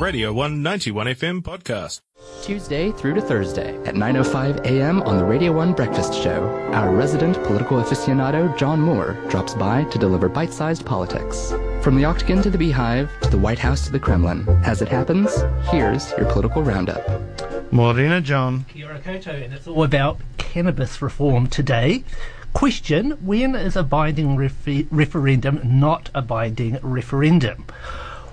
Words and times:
Radio 0.00 0.30
191 0.32 1.06
FM 1.06 1.42
podcast. 1.42 2.00
Tuesday 2.42 2.92
through 2.92 3.14
to 3.14 3.20
Thursday 3.20 3.76
at 3.84 3.94
9.05 3.94 4.64
a.m. 4.66 5.00
on 5.02 5.16
the 5.16 5.24
Radio 5.24 5.52
1 5.52 5.72
Breakfast 5.72 6.12
Show, 6.14 6.46
our 6.74 6.94
resident 6.94 7.42
political 7.44 7.78
aficionado 7.82 8.56
John 8.58 8.80
Moore 8.80 9.16
drops 9.28 9.54
by 9.54 9.84
to 9.84 9.98
deliver 9.98 10.28
bite-sized 10.28 10.84
politics. 10.84 11.52
From 11.82 11.96
the 11.96 12.04
Octagon 12.04 12.42
to 12.42 12.50
the 12.50 12.58
Beehive, 12.58 13.10
to 13.22 13.30
the 13.30 13.38
White 13.38 13.58
House 13.58 13.86
to 13.86 13.92
the 13.92 13.98
Kremlin. 13.98 14.46
As 14.64 14.82
it 14.82 14.88
happens, 14.88 15.34
here's 15.70 16.10
your 16.12 16.30
political 16.30 16.62
roundup. 16.62 17.02
Morena 17.72 18.20
John. 18.20 18.64
Kia 18.68 18.86
ora 18.88 19.00
koutou, 19.00 19.42
and 19.44 19.54
it's 19.54 19.66
all 19.66 19.82
about 19.84 20.18
cannabis 20.36 21.00
reform 21.00 21.46
today. 21.46 22.04
Question 22.52 23.12
When 23.24 23.54
is 23.54 23.76
a 23.76 23.82
binding 23.82 24.36
refer- 24.36 24.84
referendum 24.90 25.60
not 25.64 26.10
a 26.14 26.22
binding 26.22 26.78
referendum? 26.82 27.64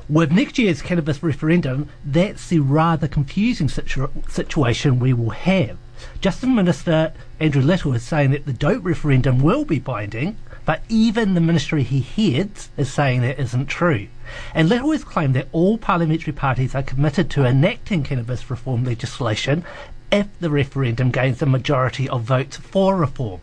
With 0.09 0.31
next 0.31 0.57
year's 0.57 0.81
cannabis 0.81 1.23
referendum, 1.23 1.87
that's 2.03 2.49
the 2.49 2.59
rather 2.59 3.07
confusing 3.07 3.69
situ- 3.69 4.09
situation 4.27 4.99
we 4.99 5.13
will 5.13 5.29
have. 5.29 5.77
Justice 6.19 6.49
Minister 6.49 7.13
Andrew 7.39 7.61
Little 7.61 7.93
is 7.93 8.03
saying 8.03 8.31
that 8.31 8.45
the 8.45 8.51
dope 8.51 8.83
referendum 8.83 9.41
will 9.41 9.63
be 9.63 9.79
binding, 9.79 10.35
but 10.65 10.81
even 10.89 11.33
the 11.33 11.41
ministry 11.41 11.83
he 11.83 12.01
heads 12.01 12.69
is 12.75 12.91
saying 12.91 13.21
that 13.21 13.39
isn't 13.39 13.67
true. 13.67 14.07
And 14.53 14.67
Little 14.67 14.91
has 14.91 15.05
claimed 15.05 15.35
that 15.35 15.47
all 15.53 15.77
parliamentary 15.77 16.33
parties 16.33 16.75
are 16.75 16.83
committed 16.83 17.29
to 17.31 17.45
enacting 17.45 18.03
cannabis 18.03 18.49
reform 18.49 18.83
legislation 18.83 19.63
if 20.11 20.27
the 20.39 20.49
referendum 20.49 21.11
gains 21.11 21.41
a 21.41 21.45
majority 21.45 22.09
of 22.09 22.23
votes 22.23 22.57
for 22.57 22.97
reform. 22.97 23.39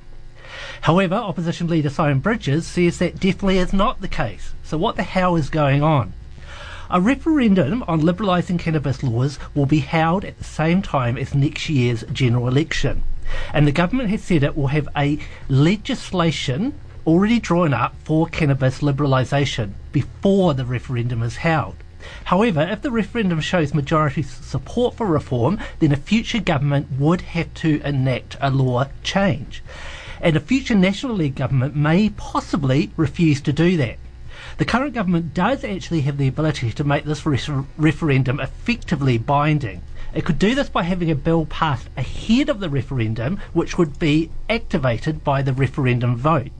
However, 0.83 1.15
opposition 1.15 1.69
leader 1.69 1.89
Simon 1.89 2.21
Bridges 2.21 2.67
says 2.67 2.99
that 2.99 3.19
definitely 3.19 3.59
is 3.59 3.73
not 3.73 4.03
the 4.03 4.09
case. 4.09 4.53
So 4.63 4.77
what 4.77 4.97
the 4.97 5.03
hell 5.03 5.37
is 5.37 5.49
going 5.49 5.83
on? 5.83 6.13
A 6.93 7.01
referendum 7.01 7.85
on 7.87 8.01
liberalising 8.01 8.59
cannabis 8.59 9.05
laws 9.05 9.39
will 9.55 9.65
be 9.65 9.79
held 9.79 10.25
at 10.25 10.39
the 10.39 10.45
same 10.45 10.83
time 10.83 11.17
as 11.17 11.37
next 11.37 11.69
year's 11.69 12.03
general 12.13 12.49
election. 12.49 13.05
And 13.55 13.65
the 13.65 13.71
government 13.71 14.11
has 14.11 14.25
said 14.25 14.43
it 14.43 14.57
will 14.57 14.67
have 14.67 14.89
a 14.97 15.21
legislation 15.49 16.75
already 17.07 17.39
drawn 17.39 17.73
up 17.73 17.95
for 18.03 18.27
cannabis 18.27 18.81
liberalisation 18.81 19.75
before 19.93 20.53
the 20.53 20.65
referendum 20.65 21.23
is 21.23 21.37
held. 21.37 21.77
However, 22.25 22.63
if 22.63 22.83
the 22.83 22.91
referendum 22.91 23.41
shows 23.41 23.73
majority 23.73 24.23
support 24.23 24.97
for 24.97 25.07
reform, 25.07 25.61
then 25.79 25.93
a 25.93 25.97
future 25.97 26.41
government 26.41 26.89
would 26.99 27.21
have 27.21 27.55
to 27.55 27.81
enact 27.85 28.37
a 28.41 28.51
law 28.51 28.87
change. 29.05 29.63
And 30.21 30.35
a 30.35 30.41
future 30.41 30.75
National 30.75 31.15
League 31.15 31.37
government 31.37 31.77
may 31.77 32.09
possibly 32.09 32.91
refuse 32.97 33.41
to 33.43 33.53
do 33.53 33.77
that. 33.77 33.99
The 34.59 34.65
current 34.65 34.95
government 34.95 35.35
does 35.35 35.65
actually 35.65 36.03
have 36.03 36.19
the 36.19 36.29
ability 36.29 36.73
to 36.73 36.85
make 36.85 37.05
this 37.05 37.27
re- 37.27 37.65
referendum 37.77 38.41
effectively 38.41 39.19
binding. 39.19 39.83
It 40.13 40.25
could 40.25 40.39
do 40.39 40.55
this 40.55 40.69
by 40.69 40.83
having 40.83 41.11
a 41.11 41.15
bill 41.15 41.47
passed 41.47 41.89
ahead 41.97 42.49
of 42.49 42.61
the 42.61 42.69
referendum, 42.69 43.39
which 43.53 43.79
would 43.79 43.99
be 43.99 44.31
activated 44.49 45.23
by 45.23 45.43
the 45.43 45.53
referendum 45.53 46.17
vote. 46.17 46.51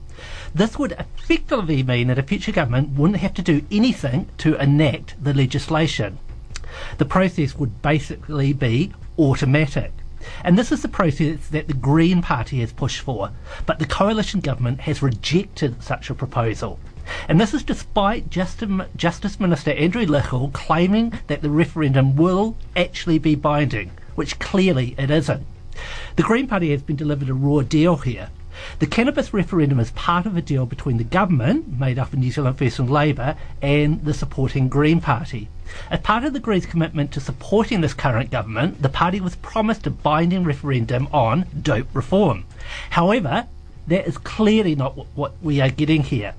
This 0.53 0.77
would 0.77 0.93
effectively 0.93 1.83
mean 1.83 2.07
that 2.07 2.19
a 2.19 2.23
future 2.23 2.51
government 2.51 2.97
wouldn't 2.97 3.19
have 3.19 3.33
to 3.35 3.41
do 3.41 3.65
anything 3.71 4.29
to 4.37 4.55
enact 4.61 5.21
the 5.21 5.33
legislation. 5.33 6.19
The 6.97 7.05
process 7.05 7.55
would 7.57 7.81
basically 7.81 8.53
be 8.53 8.93
automatic. 9.17 9.91
And 10.43 10.57
this 10.57 10.71
is 10.71 10.81
the 10.81 10.87
process 10.87 11.47
that 11.47 11.67
the 11.67 11.73
Green 11.73 12.21
Party 12.21 12.59
has 12.59 12.71
pushed 12.71 13.01
for, 13.01 13.31
but 13.65 13.79
the 13.79 13.85
coalition 13.85 14.39
government 14.39 14.81
has 14.81 15.01
rejected 15.01 15.81
such 15.83 16.09
a 16.09 16.15
proposal. 16.15 16.79
And 17.27 17.39
this 17.39 17.53
is 17.53 17.63
despite 17.63 18.29
Justice 18.29 19.39
Minister 19.39 19.71
Andrew 19.71 20.05
Little 20.05 20.49
claiming 20.53 21.13
that 21.27 21.41
the 21.41 21.49
referendum 21.49 22.15
will 22.15 22.57
actually 22.75 23.19
be 23.19 23.35
binding, 23.35 23.91
which 24.15 24.39
clearly 24.39 24.95
it 24.97 25.09
isn't. 25.09 25.45
The 26.15 26.23
Green 26.23 26.47
Party 26.47 26.71
has 26.71 26.81
been 26.81 26.95
delivered 26.95 27.29
a 27.29 27.33
raw 27.33 27.61
deal 27.61 27.97
here. 27.97 28.29
The 28.79 28.85
cannabis 28.85 29.33
referendum 29.33 29.79
is 29.79 29.91
part 29.91 30.25
of 30.25 30.35
a 30.35 30.41
deal 30.41 30.65
between 30.65 30.97
the 30.97 31.03
government, 31.03 31.79
made 31.79 31.97
up 31.97 32.13
of 32.13 32.19
New 32.19 32.31
Zealand 32.31 32.57
First 32.57 32.79
and 32.79 32.89
Labour, 32.89 33.35
and 33.61 34.03
the 34.03 34.13
supporting 34.13 34.67
Green 34.67 34.99
Party. 34.99 35.47
As 35.89 36.01
part 36.01 36.25
of 36.25 36.33
the 36.33 36.39
Greens' 36.39 36.65
commitment 36.65 37.11
to 37.13 37.21
supporting 37.21 37.79
this 37.79 37.93
current 37.93 38.29
government, 38.29 38.81
the 38.81 38.89
party 38.89 39.21
was 39.21 39.37
promised 39.37 39.87
a 39.87 39.89
binding 39.89 40.43
referendum 40.43 41.07
on 41.13 41.45
dope 41.59 41.87
reform. 41.93 42.43
However, 42.91 43.47
that 43.87 44.07
is 44.07 44.17
clearly 44.17 44.75
not 44.75 44.97
what 45.15 45.33
we 45.41 45.59
are 45.61 45.69
getting 45.69 46.03
here. 46.03 46.33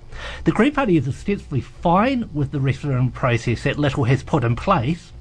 The 0.44 0.53
Green 0.53 0.72
Party 0.72 0.97
is 0.97 1.08
ostensibly 1.08 1.60
fine 1.60 2.28
with 2.32 2.53
the 2.53 2.60
referendum 2.60 3.10
process 3.10 3.64
that 3.64 3.78
Little 3.78 4.04
has 4.04 4.22
put 4.22 4.44
in 4.44 4.56
place, 4.56 5.12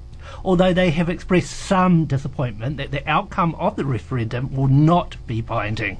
although 0.44 0.72
they 0.72 0.90
have 0.90 1.08
expressed 1.08 1.50
some 1.50 2.04
disappointment 2.04 2.76
that 2.76 2.90
the 2.90 3.08
outcome 3.08 3.54
of 3.56 3.76
the 3.76 3.84
referendum 3.84 4.54
will 4.54 4.68
not 4.68 5.16
be 5.26 5.40
binding. 5.40 5.98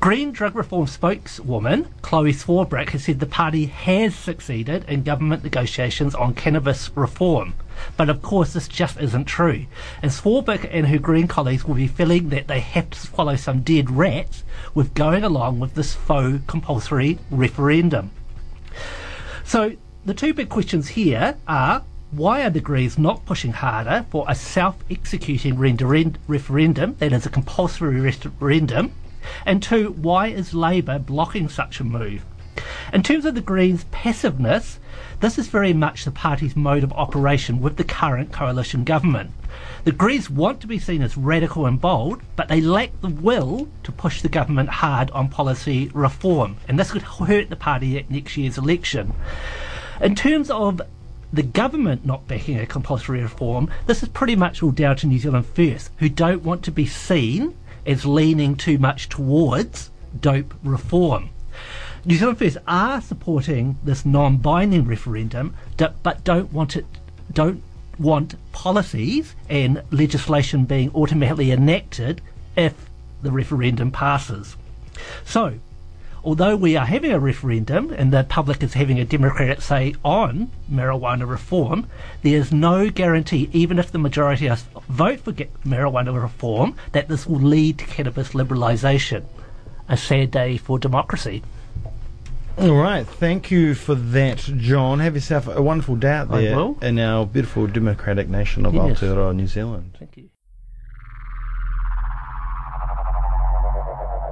Green 0.00 0.32
drug 0.32 0.54
reform 0.54 0.86
spokeswoman 0.86 1.88
Chloe 2.02 2.32
Swarbrick 2.32 2.90
has 2.90 3.04
said 3.04 3.20
the 3.20 3.26
party 3.26 3.66
has 3.66 4.14
succeeded 4.14 4.84
in 4.88 5.02
government 5.02 5.44
negotiations 5.44 6.14
on 6.14 6.34
cannabis 6.34 6.90
reform. 6.96 7.54
But 7.96 8.08
of 8.08 8.22
course, 8.22 8.52
this 8.52 8.68
just 8.68 9.00
isn't 9.00 9.24
true. 9.24 9.66
And 10.02 10.10
Swarbrick 10.10 10.68
and 10.70 10.88
her 10.88 10.98
Green 10.98 11.28
colleagues 11.28 11.64
will 11.64 11.74
be 11.74 11.88
feeling 11.88 12.28
that 12.30 12.48
they 12.48 12.60
have 12.60 12.90
to 12.90 12.98
swallow 12.98 13.36
some 13.36 13.62
dead 13.62 13.90
rats 13.90 14.44
with 14.74 14.94
going 14.94 15.24
along 15.24 15.60
with 15.60 15.74
this 15.74 15.94
faux 15.94 16.42
compulsory 16.46 17.18
referendum. 17.30 18.10
So 19.44 19.76
the 20.04 20.14
two 20.14 20.34
big 20.34 20.48
questions 20.48 20.88
here 20.88 21.36
are 21.48 21.84
why 22.10 22.42
are 22.44 22.50
the 22.50 22.60
Greens 22.60 22.96
not 22.96 23.26
pushing 23.26 23.52
harder 23.52 24.06
for 24.10 24.24
a 24.28 24.34
self 24.34 24.76
executing 24.88 25.58
referendum 25.58 26.96
that 26.98 27.12
is 27.12 27.26
a 27.26 27.30
compulsory 27.30 28.00
referendum? 28.00 28.92
And 29.46 29.62
two, 29.62 29.92
why 29.92 30.28
is 30.28 30.54
Labour 30.54 30.98
blocking 30.98 31.48
such 31.48 31.80
a 31.80 31.84
move? 31.84 32.24
In 32.92 33.02
terms 33.02 33.24
of 33.24 33.34
the 33.34 33.40
Greens' 33.40 33.84
passiveness, 33.90 34.78
this 35.20 35.38
is 35.38 35.48
very 35.48 35.72
much 35.72 36.04
the 36.04 36.10
party's 36.10 36.54
mode 36.54 36.84
of 36.84 36.92
operation 36.92 37.60
with 37.60 37.76
the 37.76 37.84
current 37.84 38.30
coalition 38.30 38.84
government. 38.84 39.32
The 39.84 39.92
Greens 39.92 40.30
want 40.30 40.60
to 40.60 40.66
be 40.66 40.78
seen 40.78 41.02
as 41.02 41.16
radical 41.16 41.66
and 41.66 41.80
bold, 41.80 42.20
but 42.36 42.48
they 42.48 42.60
lack 42.60 43.00
the 43.00 43.08
will 43.08 43.68
to 43.82 43.92
push 43.92 44.22
the 44.22 44.28
government 44.28 44.68
hard 44.68 45.10
on 45.10 45.28
policy 45.28 45.90
reform, 45.94 46.56
and 46.68 46.78
this 46.78 46.92
could 46.92 47.02
hurt 47.02 47.50
the 47.50 47.56
party 47.56 47.98
at 47.98 48.10
next 48.10 48.36
year's 48.36 48.58
election. 48.58 49.14
In 50.00 50.14
terms 50.14 50.50
of 50.50 50.80
the 51.32 51.42
government 51.42 52.06
not 52.06 52.28
backing 52.28 52.58
a 52.58 52.66
compulsory 52.66 53.20
reform, 53.20 53.68
this 53.86 54.02
is 54.02 54.08
pretty 54.08 54.36
much 54.36 54.62
all 54.62 54.70
down 54.70 54.96
to 54.96 55.06
New 55.06 55.18
Zealand 55.18 55.46
First, 55.46 55.90
who 55.98 56.08
don't 56.08 56.44
want 56.44 56.62
to 56.64 56.70
be 56.70 56.86
seen 56.86 57.54
as 57.86 58.04
leaning 58.06 58.56
too 58.56 58.78
much 58.78 59.08
towards 59.08 59.90
dope 60.20 60.54
reform. 60.62 61.30
New 62.04 62.16
Zealand 62.16 62.38
First 62.38 62.58
are 62.66 63.00
supporting 63.00 63.78
this 63.82 64.04
non-binding 64.04 64.84
referendum, 64.84 65.54
but 65.76 66.22
don't 66.24 66.52
want 66.52 66.76
it, 66.76 66.86
don't 67.32 67.62
want 67.98 68.34
policies 68.52 69.34
and 69.48 69.82
legislation 69.90 70.64
being 70.64 70.90
automatically 70.94 71.50
enacted 71.50 72.20
if 72.56 72.74
the 73.22 73.30
referendum 73.30 73.90
passes. 73.90 74.56
So, 75.24 75.58
although 76.24 76.56
we 76.56 76.76
are 76.76 76.86
having 76.86 77.12
a 77.12 77.20
referendum 77.20 77.90
and 77.90 78.12
the 78.12 78.24
public 78.24 78.62
is 78.62 78.74
having 78.74 78.98
a 78.98 79.04
democratic 79.04 79.60
say 79.60 79.94
on 80.04 80.50
marijuana 80.70 81.28
reform, 81.28 81.86
there 82.22 82.38
is 82.38 82.52
no 82.52 82.90
guarantee, 82.90 83.48
even 83.52 83.78
if 83.78 83.92
the 83.92 83.98
majority 83.98 84.46
of 84.46 84.52
us 84.52 84.64
vote 84.88 85.20
for 85.20 85.32
marijuana 85.32 86.20
reform, 86.20 86.74
that 86.92 87.08
this 87.08 87.26
will 87.26 87.40
lead 87.40 87.78
to 87.78 87.84
cannabis 87.84 88.30
liberalisation. 88.30 89.24
A 89.88 89.96
sad 89.96 90.30
day 90.30 90.56
for 90.56 90.78
democracy. 90.78 91.42
All 92.56 92.76
right, 92.76 93.06
thank 93.06 93.50
you 93.50 93.74
for 93.74 93.94
that, 93.94 94.38
John. 94.38 95.00
Have 95.00 95.14
yourself 95.14 95.48
a 95.48 95.60
wonderful 95.60 95.96
day 95.96 96.12
out 96.12 96.30
there 96.30 96.88
in 96.88 96.98
our 97.00 97.26
beautiful 97.26 97.66
democratic 97.66 98.28
nation 98.28 98.64
of 98.64 98.74
yes. 98.74 99.00
Aotearoa, 99.00 99.34
New 99.34 99.48
Zealand. 99.48 99.96
Thank 99.98 100.16
you. 100.16 100.30